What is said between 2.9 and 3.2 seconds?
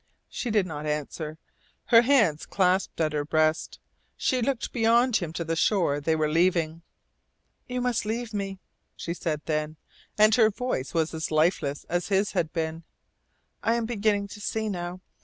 at